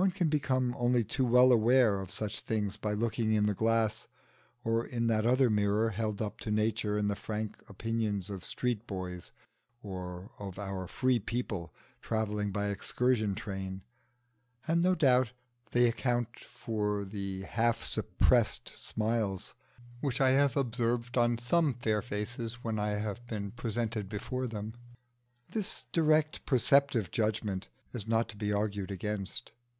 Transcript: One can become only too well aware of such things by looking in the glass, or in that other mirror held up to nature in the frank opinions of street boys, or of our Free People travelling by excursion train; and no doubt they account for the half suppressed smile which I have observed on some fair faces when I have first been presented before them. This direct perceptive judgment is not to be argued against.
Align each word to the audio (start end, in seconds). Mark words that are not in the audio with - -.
One 0.00 0.12
can 0.12 0.28
become 0.28 0.76
only 0.78 1.02
too 1.02 1.24
well 1.24 1.50
aware 1.50 1.98
of 1.98 2.12
such 2.12 2.42
things 2.42 2.76
by 2.76 2.92
looking 2.92 3.32
in 3.32 3.46
the 3.46 3.52
glass, 3.54 4.06
or 4.62 4.86
in 4.86 5.08
that 5.08 5.26
other 5.26 5.50
mirror 5.50 5.90
held 5.90 6.22
up 6.22 6.38
to 6.42 6.52
nature 6.52 6.96
in 6.96 7.08
the 7.08 7.16
frank 7.16 7.60
opinions 7.68 8.30
of 8.30 8.44
street 8.44 8.86
boys, 8.86 9.32
or 9.82 10.30
of 10.38 10.56
our 10.56 10.86
Free 10.86 11.18
People 11.18 11.74
travelling 12.00 12.52
by 12.52 12.68
excursion 12.68 13.34
train; 13.34 13.82
and 14.68 14.80
no 14.82 14.94
doubt 14.94 15.32
they 15.72 15.88
account 15.88 16.38
for 16.38 17.04
the 17.04 17.42
half 17.42 17.82
suppressed 17.82 18.68
smile 18.68 19.42
which 20.00 20.20
I 20.20 20.30
have 20.30 20.56
observed 20.56 21.18
on 21.18 21.38
some 21.38 21.74
fair 21.74 22.02
faces 22.02 22.62
when 22.62 22.78
I 22.78 22.90
have 22.90 23.16
first 23.18 23.26
been 23.30 23.50
presented 23.50 24.08
before 24.08 24.46
them. 24.46 24.74
This 25.50 25.86
direct 25.90 26.46
perceptive 26.46 27.10
judgment 27.10 27.68
is 27.90 28.06
not 28.06 28.28
to 28.28 28.36
be 28.36 28.52
argued 28.52 28.92
against. 28.92 29.54